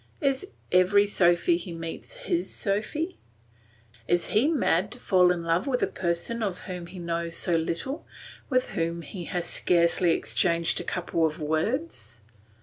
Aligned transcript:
Is 0.19 0.47
every 0.71 1.05
Sophy 1.05 1.57
he 1.57 1.73
meets 1.73 2.15
his 2.15 2.51
Sophy? 2.51 3.19
Is 4.07 4.29
he 4.29 4.47
mad 4.47 4.91
to 4.93 4.99
fall 4.99 5.31
in 5.31 5.43
love 5.43 5.67
with 5.67 5.83
a 5.83 5.85
person 5.85 6.41
of 6.41 6.61
whom 6.61 6.87
he 6.87 6.97
knows 6.97 7.35
so 7.37 7.53
little, 7.53 8.07
with 8.49 8.69
whom 8.71 9.03
he 9.03 9.25
has 9.25 9.45
scarcely 9.45 10.09
exchanged 10.09 10.81
a 10.81 10.83
couple 10.83 11.23
of 11.23 11.39
words? 11.39 12.21